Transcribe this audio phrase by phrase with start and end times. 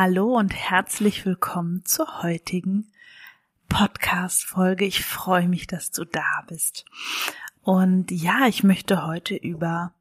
[0.00, 2.92] Hallo und herzlich willkommen zur heutigen
[3.68, 4.84] Podcast-Folge.
[4.84, 6.84] Ich freue mich, dass du da bist.
[7.62, 9.92] Und ja, ich möchte heute über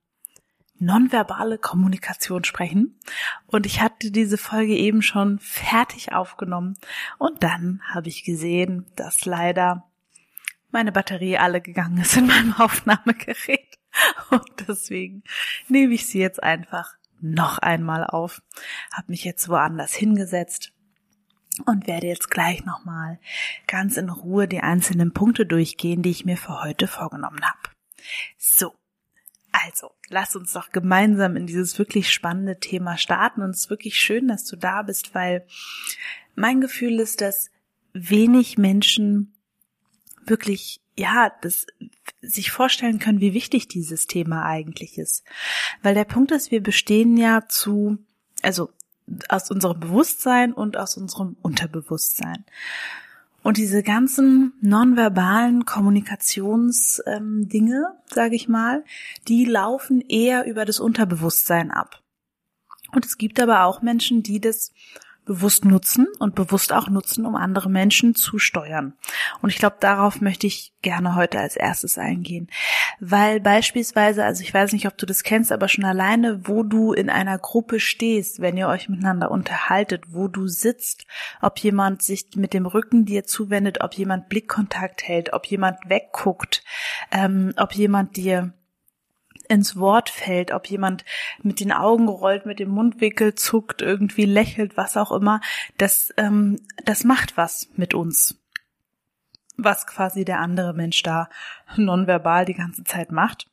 [0.78, 3.00] nonverbale Kommunikation sprechen.
[3.48, 6.78] Und ich hatte diese Folge eben schon fertig aufgenommen.
[7.18, 9.84] Und dann habe ich gesehen, dass leider
[10.70, 13.80] meine Batterie alle gegangen ist in meinem Aufnahmegerät.
[14.30, 15.24] Und deswegen
[15.68, 18.42] nehme ich sie jetzt einfach noch einmal auf,
[18.92, 20.74] habe mich jetzt woanders hingesetzt
[21.66, 23.20] und werde jetzt gleich nochmal
[23.66, 27.76] ganz in Ruhe die einzelnen Punkte durchgehen, die ich mir für heute vorgenommen habe.
[28.38, 28.74] So,
[29.52, 34.00] also, lass uns doch gemeinsam in dieses wirklich spannende Thema starten und es ist wirklich
[34.00, 35.48] schön, dass du da bist, weil
[36.36, 37.50] mein Gefühl ist, dass
[37.94, 39.34] wenig Menschen
[40.26, 41.66] wirklich ja, das
[42.22, 45.24] sich vorstellen können, wie wichtig dieses Thema eigentlich ist.
[45.84, 47.98] Weil der Punkt ist, wir bestehen ja zu,
[48.42, 48.70] also
[49.30, 52.46] aus unserem Bewusstsein und aus unserem Unterbewusstsein.
[53.44, 58.84] Und diese ganzen nonverbalen Kommunikationsdinge, ähm, sage ich mal,
[59.28, 62.02] die laufen eher über das Unterbewusstsein ab.
[62.92, 64.74] Und es gibt aber auch Menschen, die das
[65.28, 68.94] bewusst nutzen und bewusst auch nutzen, um andere Menschen zu steuern.
[69.42, 72.50] Und ich glaube, darauf möchte ich gerne heute als erstes eingehen.
[73.00, 76.94] Weil beispielsweise, also ich weiß nicht, ob du das kennst, aber schon alleine, wo du
[76.94, 81.06] in einer Gruppe stehst, wenn ihr euch miteinander unterhaltet, wo du sitzt,
[81.42, 86.64] ob jemand sich mit dem Rücken dir zuwendet, ob jemand Blickkontakt hält, ob jemand wegguckt,
[87.12, 88.54] ähm, ob jemand dir
[89.50, 91.06] ins Wort fällt, ob jemand
[91.42, 95.42] mit den Augen rollt, mit dem Mundwickel zuckt, irgendwie lächelt, was auch immer,
[95.78, 98.40] das, ähm, das macht was mit uns.
[99.58, 101.30] Was quasi der andere Mensch da
[101.76, 103.48] nonverbal die ganze Zeit macht.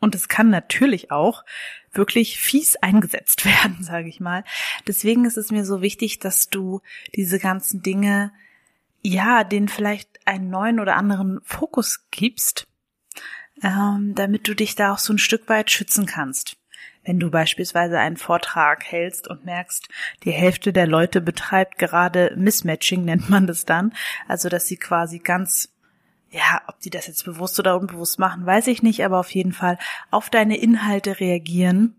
[0.00, 1.44] Und es kann natürlich auch
[1.92, 4.44] wirklich fies eingesetzt werden, sage ich mal.
[4.86, 6.80] Deswegen ist es mir so wichtig, dass du
[7.14, 8.32] diese ganzen Dinge,
[9.02, 12.68] ja, denen vielleicht einen neuen oder anderen Fokus gibst
[13.62, 16.56] ähm, damit du dich da auch so ein Stück weit schützen kannst.
[17.04, 19.88] Wenn du beispielsweise einen Vortrag hältst und merkst,
[20.24, 23.92] die Hälfte der Leute betreibt gerade Mismatching, nennt man das dann,
[24.26, 25.70] also dass sie quasi ganz
[26.30, 29.52] ja, ob die das jetzt bewusst oder unbewusst machen, weiß ich nicht, aber auf jeden
[29.52, 29.78] Fall
[30.10, 31.98] auf deine Inhalte reagieren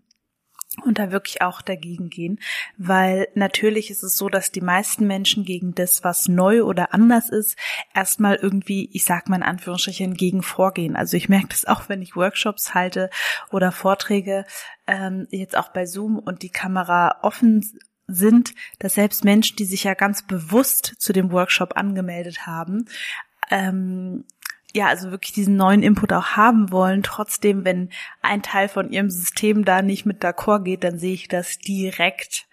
[0.82, 2.40] und da wirklich auch dagegen gehen,
[2.76, 7.30] weil natürlich ist es so, dass die meisten Menschen gegen das, was neu oder anders
[7.30, 7.56] ist,
[7.94, 10.96] erstmal irgendwie, ich sag mal in Anführungsstrichen, gegen vorgehen.
[10.96, 13.10] Also ich merke das auch, wenn ich Workshops halte
[13.50, 14.44] oder Vorträge,
[14.86, 17.64] ähm, jetzt auch bei Zoom und die Kamera offen
[18.06, 22.86] sind, dass selbst Menschen, die sich ja ganz bewusst zu dem Workshop angemeldet haben,
[23.50, 24.24] ähm,
[24.74, 27.02] ja, also wirklich diesen neuen Input auch haben wollen.
[27.02, 27.90] Trotzdem, wenn
[28.22, 32.46] ein Teil von ihrem System da nicht mit d'accord geht, dann sehe ich das direkt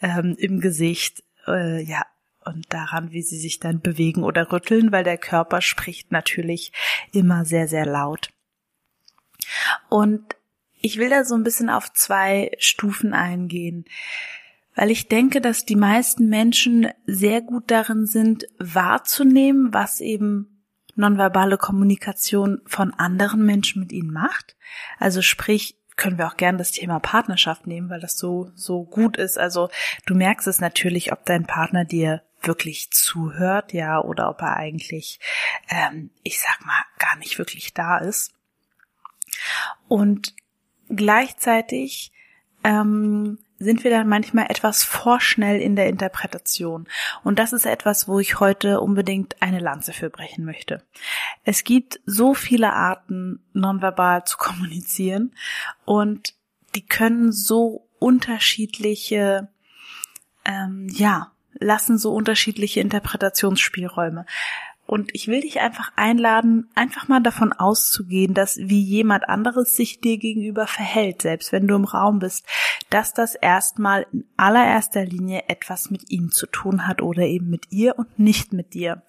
[0.00, 2.04] ähm, im Gesicht, äh, ja,
[2.44, 6.72] und daran, wie sie sich dann bewegen oder rütteln, weil der Körper spricht natürlich
[7.12, 8.30] immer sehr, sehr laut.
[9.88, 10.36] Und
[10.80, 13.84] ich will da so ein bisschen auf zwei Stufen eingehen,
[14.74, 20.59] weil ich denke, dass die meisten Menschen sehr gut darin sind, wahrzunehmen, was eben
[20.96, 24.56] nonverbale Kommunikation von anderen Menschen mit ihnen macht.
[24.98, 29.18] Also sprich, können wir auch gern das Thema Partnerschaft nehmen, weil das so, so gut
[29.18, 29.38] ist.
[29.38, 29.68] Also
[30.06, 35.20] du merkst es natürlich, ob dein Partner dir wirklich zuhört, ja, oder ob er eigentlich,
[35.68, 38.32] ähm, ich sag mal, gar nicht wirklich da ist.
[39.88, 40.34] Und
[40.88, 42.12] gleichzeitig
[42.64, 46.88] ähm, sind wir dann manchmal etwas vorschnell in der Interpretation.
[47.22, 50.82] Und das ist etwas, wo ich heute unbedingt eine Lanze für brechen möchte.
[51.44, 55.34] Es gibt so viele Arten, nonverbal zu kommunizieren
[55.84, 56.34] und
[56.74, 59.48] die können so unterschiedliche,
[60.46, 64.24] ähm, ja, lassen so unterschiedliche Interpretationsspielräume.
[64.90, 70.00] Und ich will dich einfach einladen, einfach mal davon auszugehen, dass wie jemand anderes sich
[70.00, 72.44] dir gegenüber verhält, selbst wenn du im Raum bist,
[72.90, 77.70] dass das erstmal in allererster Linie etwas mit ihm zu tun hat oder eben mit
[77.70, 79.04] ihr und nicht mit dir.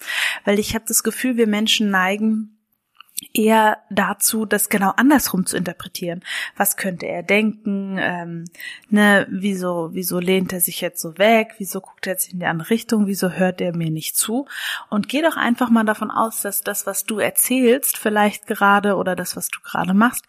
[0.46, 2.61] Weil ich habe das Gefühl, wir Menschen neigen
[3.34, 6.24] eher dazu, das genau andersrum zu interpretieren.
[6.58, 7.98] Was könnte er denken?
[8.00, 8.46] Ähm,
[8.90, 11.56] ne, wieso, wieso lehnt er sich jetzt so weg?
[11.58, 13.08] Wieso guckt er jetzt in die andere Richtung?
[13.08, 14.48] Wieso hört er mir nicht zu?
[14.90, 19.16] Und geh doch einfach mal davon aus, dass das, was du erzählst, vielleicht gerade oder
[19.16, 20.26] das, was du gerade machst,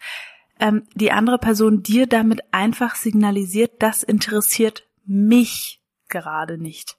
[0.59, 6.97] ähm, die andere Person dir damit einfach signalisiert, das interessiert mich gerade nicht.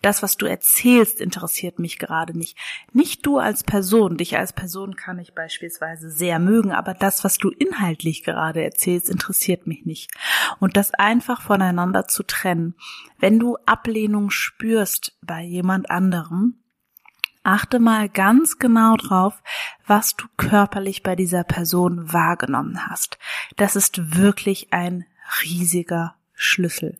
[0.00, 2.56] Das, was du erzählst, interessiert mich gerade nicht.
[2.92, 4.16] Nicht du als Person.
[4.16, 9.10] Dich als Person kann ich beispielsweise sehr mögen, aber das, was du inhaltlich gerade erzählst,
[9.10, 10.10] interessiert mich nicht.
[10.60, 12.74] Und das einfach voneinander zu trennen.
[13.18, 16.62] Wenn du Ablehnung spürst bei jemand anderem,
[17.42, 19.42] achte mal ganz genau drauf,
[19.86, 23.18] was du körperlich bei dieser Person wahrgenommen hast.
[23.56, 25.06] Das ist wirklich ein
[25.42, 26.98] riesiger Schlüssel.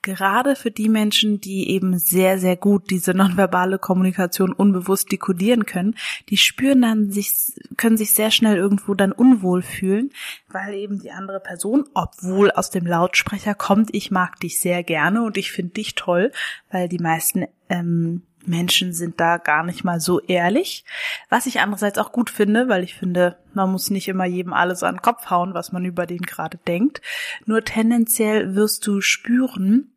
[0.00, 5.94] Gerade für die Menschen, die eben sehr, sehr gut diese nonverbale Kommunikation unbewusst dekodieren können,
[6.30, 10.10] die spüren dann sich, können sich sehr schnell irgendwo dann unwohl fühlen,
[10.48, 15.22] weil eben die andere Person, obwohl aus dem Lautsprecher kommt, ich mag dich sehr gerne
[15.22, 16.32] und ich finde dich toll,
[16.70, 20.84] weil die meisten ähm, Menschen sind da gar nicht mal so ehrlich.
[21.28, 24.82] Was ich andererseits auch gut finde, weil ich finde, man muss nicht immer jedem alles
[24.82, 27.02] an den Kopf hauen, was man über den gerade denkt.
[27.46, 29.92] Nur tendenziell wirst du spüren,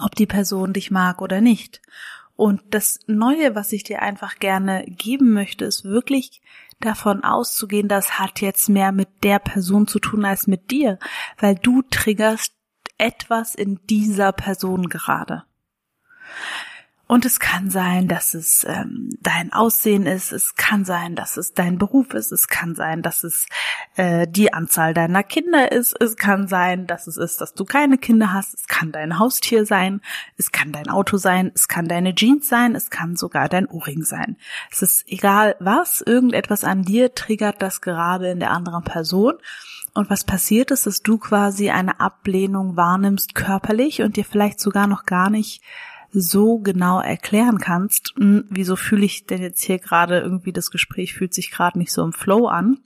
[0.00, 1.82] ob die Person dich mag oder nicht.
[2.36, 6.42] Und das Neue, was ich dir einfach gerne geben möchte, ist wirklich
[6.80, 10.98] davon auszugehen, das hat jetzt mehr mit der Person zu tun als mit dir,
[11.38, 12.52] weil du triggerst
[12.98, 15.44] etwas in dieser Person gerade.
[17.06, 21.52] Und es kann sein, dass es ähm, dein Aussehen ist, es kann sein, dass es
[21.52, 23.46] dein Beruf ist, es kann sein, dass es
[23.96, 27.98] äh, die Anzahl deiner Kinder ist, es kann sein, dass es ist, dass du keine
[27.98, 30.00] Kinder hast, es kann dein Haustier sein,
[30.38, 34.02] es kann dein Auto sein, es kann deine Jeans sein, es kann sogar dein Ohrring
[34.02, 34.38] sein.
[34.72, 39.34] Es ist egal was, irgendetwas an dir triggert das gerade in der anderen Person.
[39.92, 44.86] Und was passiert ist, dass du quasi eine Ablehnung wahrnimmst körperlich und dir vielleicht sogar
[44.86, 45.62] noch gar nicht
[46.14, 51.14] so genau erklären kannst, hm, wieso fühle ich denn jetzt hier gerade irgendwie das Gespräch
[51.14, 52.78] fühlt sich gerade nicht so im Flow an.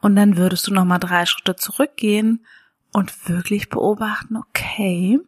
[0.00, 2.46] Und dann würdest du noch mal drei Schritte zurückgehen
[2.92, 5.20] und wirklich beobachten, okay,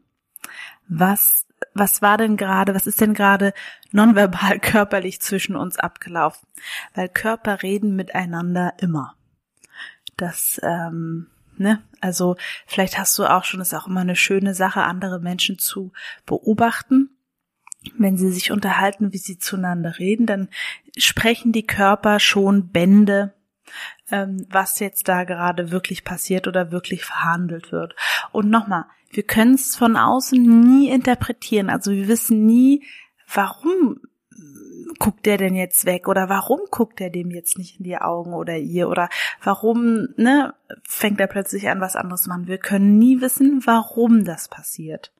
[0.88, 3.52] was was war denn gerade, was ist denn gerade
[3.92, 6.48] nonverbal körperlich zwischen uns abgelaufen?
[6.94, 9.14] Weil Körper reden miteinander immer.
[10.16, 11.82] Das ähm, Ne?
[12.00, 15.92] Also vielleicht hast du auch schon, ist auch immer eine schöne Sache, andere Menschen zu
[16.26, 17.10] beobachten.
[17.96, 20.48] Wenn sie sich unterhalten, wie sie zueinander reden, dann
[20.96, 23.34] sprechen die Körper schon Bände,
[24.10, 27.94] ähm, was jetzt da gerade wirklich passiert oder wirklich verhandelt wird.
[28.32, 31.70] Und nochmal, wir können es von außen nie interpretieren.
[31.70, 32.84] Also wir wissen nie,
[33.32, 34.00] warum
[34.98, 38.34] guckt der denn jetzt weg oder warum guckt er dem jetzt nicht in die Augen
[38.34, 39.08] oder ihr oder
[39.42, 42.46] warum, ne, fängt er plötzlich an, was anderes zu machen.
[42.46, 45.12] Wir können nie wissen, warum das passiert.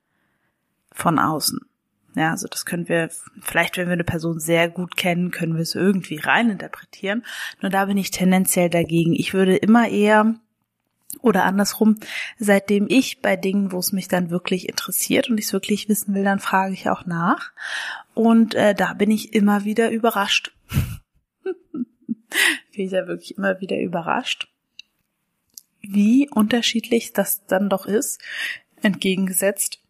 [0.91, 1.59] Von außen.
[2.15, 3.09] Ja, also das können wir,
[3.39, 7.23] vielleicht wenn wir eine Person sehr gut kennen, können wir es irgendwie reininterpretieren.
[7.61, 9.13] Nur da bin ich tendenziell dagegen.
[9.13, 10.35] Ich würde immer eher
[11.21, 11.97] oder andersrum,
[12.37, 16.13] seitdem ich bei Dingen, wo es mich dann wirklich interessiert und ich es wirklich wissen
[16.13, 17.51] will, dann frage ich auch nach.
[18.13, 20.55] Und äh, da bin ich immer wieder überrascht.
[21.43, 24.49] bin ich ja wirklich immer wieder überrascht,
[25.81, 28.21] wie unterschiedlich das dann doch ist,
[28.81, 29.81] entgegengesetzt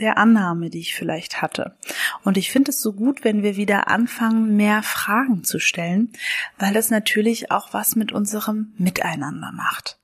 [0.00, 1.76] der Annahme, die ich vielleicht hatte.
[2.24, 6.12] Und ich finde es so gut, wenn wir wieder anfangen, mehr Fragen zu stellen,
[6.58, 9.98] weil das natürlich auch was mit unserem Miteinander macht.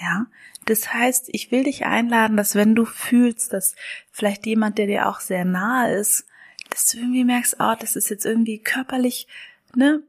[0.00, 0.26] Ja,
[0.66, 3.76] das heißt, ich will dich einladen, dass wenn du fühlst, dass
[4.10, 6.26] vielleicht jemand, der dir auch sehr nahe ist,
[6.70, 9.28] dass du irgendwie merkst, oh, das ist jetzt irgendwie körperlich,
[9.74, 10.02] ne,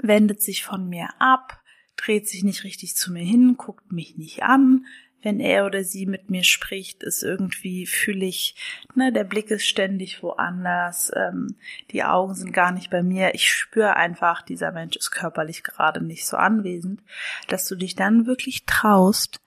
[0.00, 1.62] wendet sich von mir ab,
[1.96, 4.86] dreht sich nicht richtig zu mir hin, guckt mich nicht an,
[5.22, 8.54] wenn er oder sie mit mir spricht, ist irgendwie fühle ich,
[8.94, 11.56] ne, der Blick ist ständig woanders, ähm,
[11.90, 13.34] die Augen sind gar nicht bei mir.
[13.34, 17.02] Ich spüre einfach, dieser Mensch ist körperlich gerade nicht so anwesend,
[17.48, 19.40] dass du dich dann wirklich traust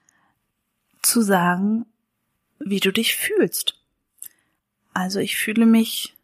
[1.02, 1.86] zu sagen,
[2.58, 3.80] wie du dich fühlst.
[4.92, 6.14] Also ich fühle mich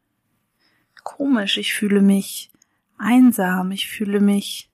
[1.02, 2.50] komisch, ich fühle mich
[2.98, 4.68] einsam, ich fühle mich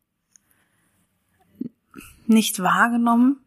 [2.26, 3.42] nicht wahrgenommen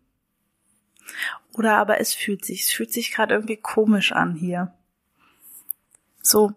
[1.57, 4.73] oder aber es fühlt sich, es fühlt sich gerade irgendwie komisch an hier.
[6.21, 6.53] So.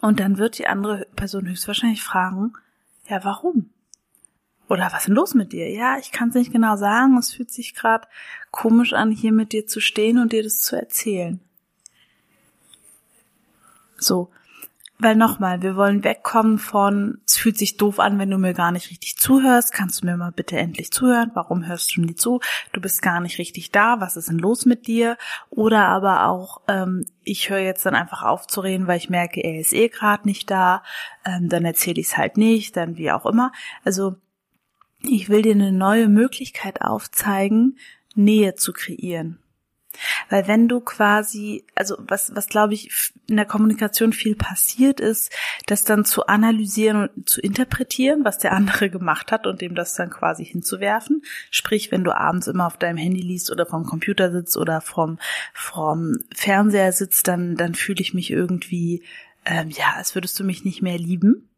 [0.00, 2.54] Und dann wird die andere Person höchstwahrscheinlich fragen,
[3.08, 3.70] ja, warum?
[4.68, 5.70] Oder was ist denn los mit dir?
[5.70, 7.18] Ja, ich kann es nicht genau sagen.
[7.18, 8.08] Es fühlt sich gerade
[8.50, 11.40] komisch an, hier mit dir zu stehen und dir das zu erzählen.
[13.96, 14.30] So.
[15.04, 18.72] Weil nochmal, wir wollen wegkommen von, es fühlt sich doof an, wenn du mir gar
[18.72, 19.70] nicht richtig zuhörst.
[19.70, 21.30] Kannst du mir mal bitte endlich zuhören?
[21.34, 22.40] Warum hörst du nie zu?
[22.72, 24.00] Du bist gar nicht richtig da.
[24.00, 25.18] Was ist denn los mit dir?
[25.50, 29.42] Oder aber auch, ähm, ich höre jetzt dann einfach auf zu reden, weil ich merke,
[29.42, 30.82] er ist eh gerade nicht da.
[31.26, 33.52] Ähm, dann erzähle ich es halt nicht, dann wie auch immer.
[33.84, 34.16] Also
[35.02, 37.78] ich will dir eine neue Möglichkeit aufzeigen,
[38.14, 39.38] Nähe zu kreieren.
[40.28, 45.32] Weil wenn du quasi, also was, was glaube ich in der Kommunikation viel passiert ist,
[45.66, 49.94] das dann zu analysieren und zu interpretieren, was der andere gemacht hat und dem das
[49.94, 51.22] dann quasi hinzuwerfen.
[51.50, 55.18] Sprich, wenn du abends immer auf deinem Handy liest oder vom Computer sitzt oder vom,
[55.52, 59.02] vom Fernseher sitzt, dann, dann fühle ich mich irgendwie,
[59.44, 61.48] ähm, ja, als würdest du mich nicht mehr lieben.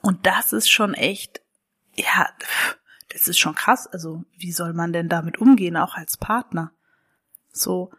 [0.00, 1.40] Und das ist schon echt,
[1.94, 2.28] ja,
[3.14, 3.86] das ist schon krass.
[3.86, 6.72] Also, wie soll man denn damit umgehen, auch als Partner?
[7.52, 7.90] So.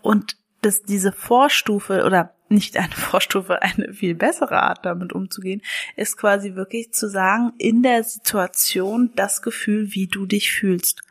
[0.00, 5.60] Und dass diese Vorstufe oder nicht eine Vorstufe, eine viel bessere Art damit umzugehen,
[5.94, 11.02] ist quasi wirklich zu sagen, in der Situation das Gefühl, wie du dich fühlst.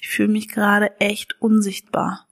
[0.00, 2.26] Ich fühle mich gerade echt unsichtbar.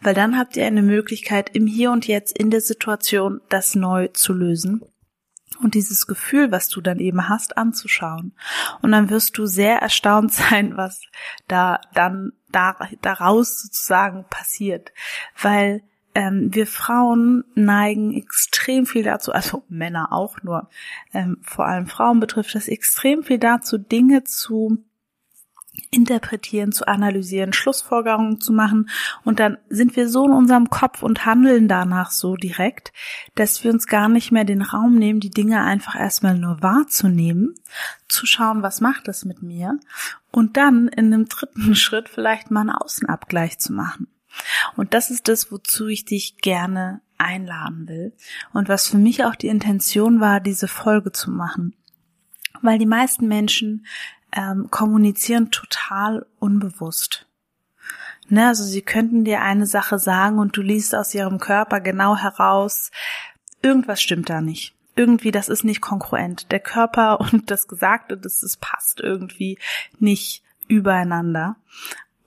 [0.00, 4.08] Weil dann habt ihr eine Möglichkeit, im Hier und Jetzt in der Situation das neu
[4.08, 4.82] zu lösen
[5.62, 8.32] und dieses Gefühl, was du dann eben hast, anzuschauen.
[8.82, 11.02] Und dann wirst du sehr erstaunt sein, was
[11.46, 14.92] da dann da, daraus sozusagen passiert.
[15.40, 15.82] Weil
[16.14, 20.68] ähm, wir Frauen neigen extrem viel dazu, also Männer auch nur,
[21.12, 24.82] ähm, vor allem Frauen betrifft das extrem viel dazu, Dinge zu
[25.90, 28.90] interpretieren, zu analysieren, Schlussfolgerungen zu machen
[29.24, 32.92] und dann sind wir so in unserem Kopf und handeln danach so direkt,
[33.34, 37.54] dass wir uns gar nicht mehr den Raum nehmen, die Dinge einfach erstmal nur wahrzunehmen,
[38.08, 39.78] zu schauen, was macht das mit mir
[40.30, 44.08] und dann in einem dritten Schritt vielleicht mal einen Außenabgleich zu machen.
[44.76, 48.12] Und das ist das, wozu ich dich gerne einladen will
[48.52, 51.74] und was für mich auch die Intention war, diese Folge zu machen.
[52.62, 53.86] Weil die meisten Menschen
[54.32, 57.26] ähm, kommunizieren total unbewusst.
[58.28, 62.16] Ne, also sie könnten dir eine Sache sagen und du liest aus ihrem Körper genau
[62.16, 62.90] heraus,
[63.62, 64.74] irgendwas stimmt da nicht.
[64.96, 66.50] Irgendwie, das ist nicht konkurrent.
[66.52, 69.58] Der Körper und das Gesagte, das, das passt irgendwie
[69.98, 71.56] nicht übereinander.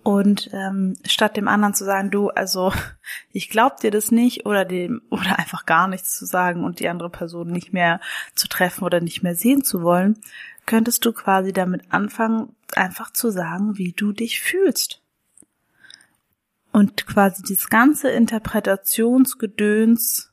[0.04, 2.74] Und ähm, statt dem anderen zu sagen, du, also
[3.32, 6.90] ich glaub dir das nicht oder dem oder einfach gar nichts zu sagen und die
[6.90, 8.00] andere Person nicht mehr
[8.36, 10.18] zu treffen oder nicht mehr sehen zu wollen,
[10.66, 15.02] könntest du quasi damit anfangen, einfach zu sagen, wie du dich fühlst.
[16.72, 20.31] Und quasi dieses ganze Interpretationsgedöns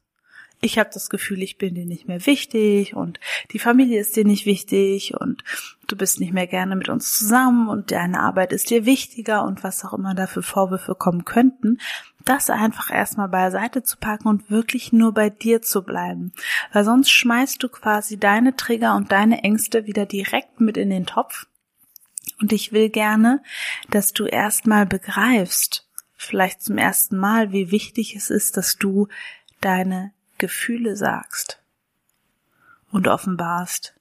[0.60, 3.20] ich habe das Gefühl, ich bin dir nicht mehr wichtig und
[3.52, 5.44] die Familie ist dir nicht wichtig und
[5.86, 9.62] du bist nicht mehr gerne mit uns zusammen und deine Arbeit ist dir wichtiger und
[9.62, 11.78] was auch immer da für Vorwürfe kommen könnten,
[12.24, 16.32] das einfach erstmal beiseite zu packen und wirklich nur bei dir zu bleiben.
[16.72, 21.06] Weil sonst schmeißt du quasi deine Trigger und deine Ängste wieder direkt mit in den
[21.06, 21.46] Topf.
[22.40, 23.42] Und ich will gerne,
[23.90, 29.08] dass du erstmal begreifst, vielleicht zum ersten Mal, wie wichtig es ist, dass du
[29.60, 31.61] deine Gefühle sagst
[32.90, 33.95] und offenbarst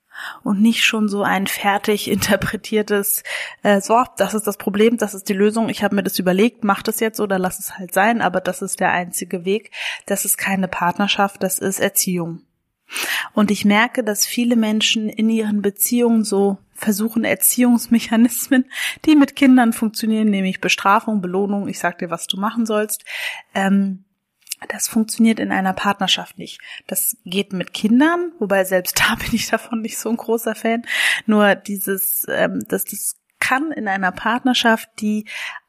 [0.44, 3.24] und nicht schon so ein fertig interpretiertes,
[3.63, 6.63] äh, so, das ist das Problem, das ist die Lösung, ich habe mir das überlegt,
[6.63, 9.72] mach das jetzt oder lass es halt sein, aber das ist der einzige Weg,
[10.06, 12.41] das ist keine Partnerschaft, das ist Erziehung.
[13.34, 18.65] Und ich merke, dass viele Menschen in ihren Beziehungen so versuchen Erziehungsmechanismen,
[19.06, 23.03] die mit Kindern funktionieren, nämlich Bestrafung, Belohnung, ich sag dir, was du machen sollst,
[23.53, 24.06] ähm,
[24.69, 26.59] das funktioniert in einer Partnerschaft nicht.
[26.87, 30.83] Das geht mit Kindern, wobei selbst da bin ich davon nicht so ein großer Fan.
[31.25, 35.25] Nur dieses, ähm, dass das kann in einer Partnerschaft, die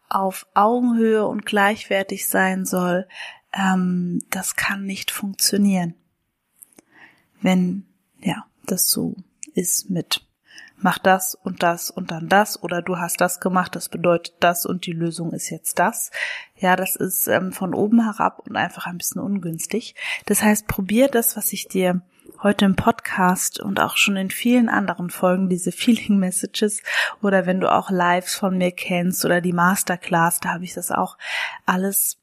[0.08, 3.06] auf Augenhöhe und gleichwertig sein soll,
[3.52, 5.94] ähm, das kann nicht funktionieren.
[7.40, 7.86] Wenn,
[8.20, 9.16] ja, das so
[9.54, 10.27] ist mit
[10.80, 14.66] mach das und das und dann das oder du hast das gemacht, das bedeutet das
[14.66, 16.10] und die Lösung ist jetzt das.
[16.56, 19.94] Ja, das ist ähm, von oben herab und einfach ein bisschen ungünstig.
[20.26, 22.02] Das heißt, probier das, was ich dir
[22.42, 26.82] heute im Podcast und auch schon in vielen anderen Folgen diese Feeling Messages
[27.22, 30.90] oder wenn du auch Lives von mir kennst oder die Masterclass, da habe ich das
[30.90, 31.18] auch
[31.66, 32.18] alles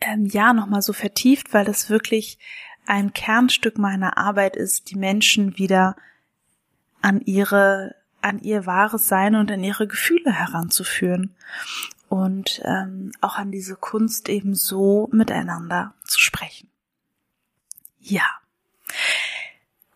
[0.00, 2.38] ähm, ja nochmal so vertieft, weil das wirklich
[2.86, 5.96] ein Kernstück meiner Arbeit ist, die Menschen wieder
[7.02, 11.34] an ihre, an ihr wahres Sein und an ihre Gefühle heranzuführen
[12.08, 16.68] und ähm, auch an diese Kunst eben so miteinander zu sprechen.
[18.00, 18.26] Ja,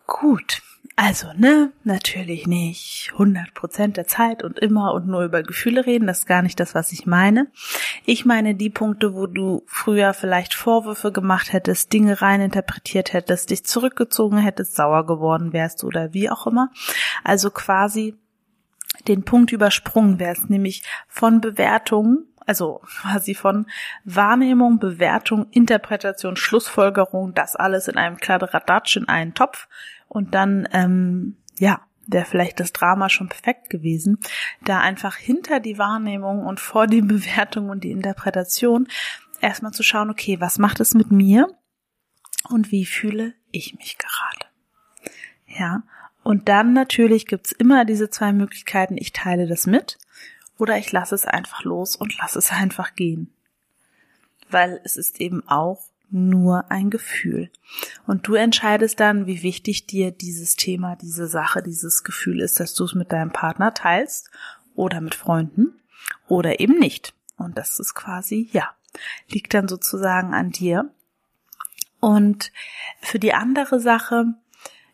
[0.07, 0.63] gut.
[0.97, 6.07] Also, ne, natürlich nicht 100 Prozent der Zeit und immer und nur über Gefühle reden.
[6.07, 7.49] Das ist gar nicht das, was ich meine.
[8.05, 13.65] Ich meine die Punkte, wo du früher vielleicht Vorwürfe gemacht hättest, Dinge reininterpretiert hättest, dich
[13.65, 16.71] zurückgezogen hättest, sauer geworden wärst oder wie auch immer.
[17.25, 18.15] Also quasi
[19.09, 23.67] den Punkt übersprungen wärst, nämlich von Bewertungen also quasi von
[24.05, 29.67] Wahrnehmung, Bewertung, Interpretation, Schlussfolgerung, das alles in einem Kladderadatsch in einen Topf
[30.09, 34.19] und dann, ähm, ja, wäre vielleicht das Drama schon perfekt gewesen,
[34.63, 38.89] da einfach hinter die Wahrnehmung und vor die Bewertung und die Interpretation
[39.41, 41.49] erstmal zu schauen, okay, was macht es mit mir
[42.49, 44.47] und wie fühle ich mich gerade?
[45.47, 45.83] Ja,
[46.23, 49.99] und dann natürlich gibt's immer diese zwei Möglichkeiten, ich teile das mit
[50.59, 53.33] oder ich lasse es einfach los und lasse es einfach gehen.
[54.51, 55.85] Weil es ist eben auch
[56.15, 57.51] nur ein Gefühl.
[58.07, 62.75] Und du entscheidest dann, wie wichtig dir dieses Thema, diese Sache, dieses Gefühl ist, dass
[62.75, 64.31] du es mit deinem Partner teilst
[64.77, 65.81] oder mit Freunden
[66.29, 67.15] oder eben nicht.
[67.37, 68.71] Und das ist quasi, ja,
[69.29, 70.91] liegt dann sozusagen an dir.
[71.99, 72.53] Und
[73.01, 74.35] für die andere Sache,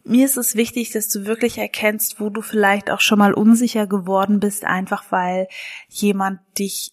[0.05, 3.87] mir ist es wichtig, dass du wirklich erkennst, wo du vielleicht auch schon mal unsicher
[3.87, 5.49] geworden bist, einfach weil
[5.89, 6.93] jemand dich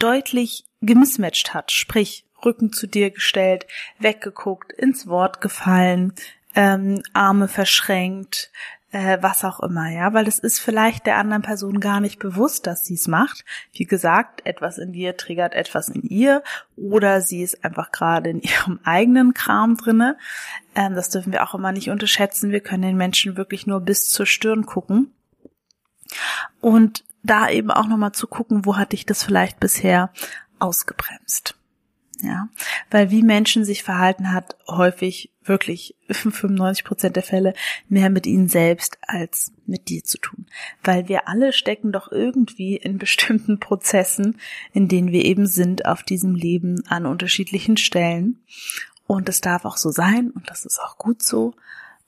[0.00, 1.70] deutlich gemismatcht hat.
[1.70, 3.66] Sprich, Rücken zu dir gestellt,
[3.98, 6.12] weggeguckt, ins Wort gefallen,
[6.54, 8.50] ähm, Arme verschränkt,
[8.90, 12.66] äh, was auch immer, ja, weil es ist vielleicht der anderen Person gar nicht bewusst,
[12.66, 13.44] dass sie es macht.
[13.72, 16.42] Wie gesagt, etwas in dir triggert etwas in ihr
[16.74, 20.16] oder sie ist einfach gerade in ihrem eigenen Kram drinne.
[20.74, 22.50] Ähm, das dürfen wir auch immer nicht unterschätzen.
[22.50, 25.12] Wir können den Menschen wirklich nur bis zur Stirn gucken
[26.60, 30.10] und da eben auch nochmal zu gucken, wo hatte ich das vielleicht bisher
[30.58, 31.57] ausgebremst.
[32.20, 32.48] Ja,
[32.90, 37.54] weil wie Menschen sich verhalten hat, häufig wirklich 95 Prozent der Fälle
[37.88, 40.46] mehr mit ihnen selbst als mit dir zu tun.
[40.82, 44.36] Weil wir alle stecken doch irgendwie in bestimmten Prozessen,
[44.72, 48.40] in denen wir eben sind auf diesem Leben an unterschiedlichen Stellen.
[49.06, 51.54] Und das darf auch so sein und das ist auch gut so.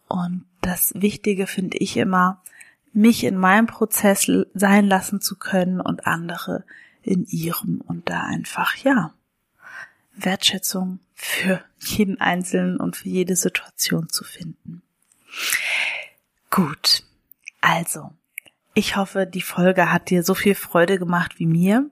[0.08, 2.42] Und das Wichtige finde ich immer,
[2.92, 6.64] mich in meinem Prozess sein lassen zu können und andere
[7.02, 9.14] in ihrem und da einfach, ja,
[10.14, 14.82] Wertschätzung für jeden Einzelnen und für jede Situation zu finden.
[16.50, 17.04] Gut,
[17.60, 18.10] also,
[18.74, 21.90] ich hoffe, die Folge hat dir so viel Freude gemacht wie mir.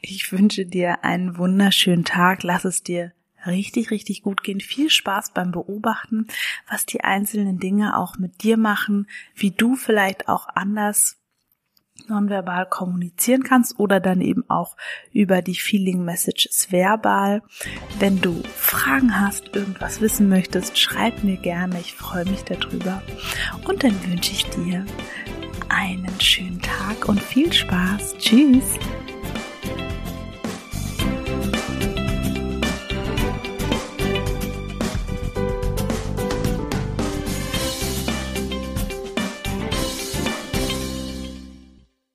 [0.00, 2.42] Ich wünsche dir einen wunderschönen Tag.
[2.42, 3.12] Lass es dir
[3.46, 4.60] richtig, richtig gut gehen.
[4.60, 6.26] Viel Spaß beim Beobachten,
[6.68, 11.19] was die einzelnen Dinge auch mit dir machen, wie du vielleicht auch anders
[12.10, 14.76] nonverbal kommunizieren kannst oder dann eben auch
[15.12, 17.42] über die Feeling Messages verbal.
[17.98, 21.80] Wenn du Fragen hast, irgendwas wissen möchtest, schreib mir gerne.
[21.80, 23.02] Ich freue mich darüber.
[23.66, 24.84] Und dann wünsche ich dir
[25.68, 28.16] einen schönen Tag und viel Spaß.
[28.18, 28.76] Tschüss.